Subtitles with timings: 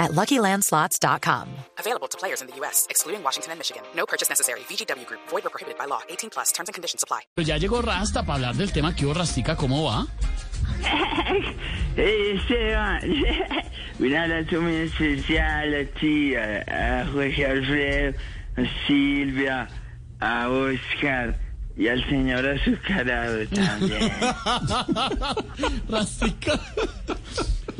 [0.00, 1.48] at LuckyLandSlots.com.
[1.78, 3.82] Available to players in the U.S., excluding Washington and Michigan.
[3.94, 4.60] No purchase necessary.
[4.60, 5.20] VGW Group.
[5.28, 6.00] Void or prohibited by law.
[6.08, 6.50] 18 plus.
[6.50, 7.20] Terms and conditions apply.
[7.36, 8.92] Pues ya llegó Rasta para hablar del tema.
[8.96, 9.54] ¿Qué hubo, Rastica?
[9.54, 10.06] ¿Cómo va?
[11.96, 13.00] Hey, Esteban,
[13.98, 18.18] un abrazo muy especial a ti, a, a Jorge Alfredo,
[18.56, 19.68] a Silvia,
[20.20, 21.38] a Oscar
[21.76, 24.10] y al señor azucarado también.
[25.88, 26.60] Rastica.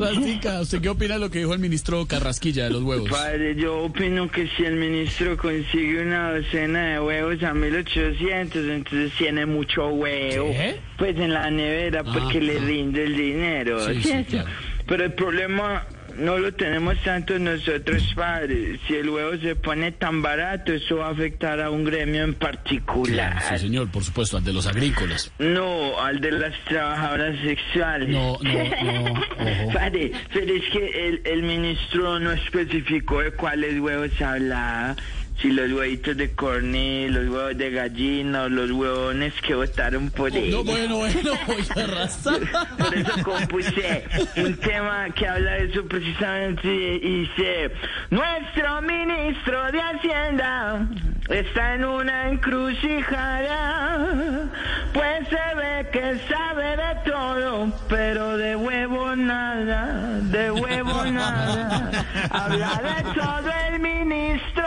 [0.00, 3.10] Rastica, ¿usted qué opina de lo que dijo el ministro Carrasquilla de los huevos?
[3.10, 9.12] Padre, yo opino que si el ministro consigue una docena de huevos a 1800, entonces
[9.18, 10.50] tiene mucho huevo.
[10.50, 10.76] ¿Qué?
[10.98, 14.48] Pues en la nevera, porque Ah, le rinde el dinero, Sí, sí, claro.
[14.86, 18.78] Pero el problema no lo tenemos tanto nosotros, padre.
[18.86, 22.34] Si el huevo se pone tan barato, eso va a afectar a un gremio en
[22.34, 23.42] particular.
[23.48, 25.32] Sí, señor, por supuesto, al de los agrícolas.
[25.38, 28.08] No, al de las trabajadoras sexuales.
[28.08, 29.72] No, no, no.
[29.72, 34.96] Padre, pero es que el, el ministro no especificó de cuáles huevos hablaba.
[35.40, 40.50] Si los huevitos de cornil, los huevos de gallina los huevones que votaron por él.
[40.50, 42.32] No, bueno, bueno, oiga, Rasta.
[42.76, 44.04] Por eso compuse
[44.36, 47.70] un tema que habla de eso precisamente y dice,
[48.10, 50.86] nuestro ministro de Hacienda
[51.28, 54.48] está en una encrucijada,
[54.92, 61.90] pues se ve que sabe de todo, pero de huevo nada, de huevo nada.
[62.30, 64.66] Habla de todo el ministro,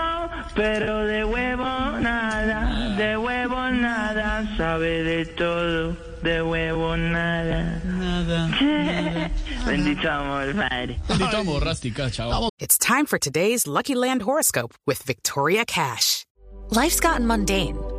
[0.55, 1.63] pero de huevo
[1.99, 7.81] nada, de huevo nada, sabe de todo, de huevo nada.
[7.83, 8.49] Nada.
[9.65, 10.99] Bendito amor, padre.
[11.07, 12.49] Bendito amor, Rastica, chao.
[12.59, 16.25] It's time for today's Lucky Land horoscope with Victoria Cash.
[16.69, 17.77] Life's gotten mundane,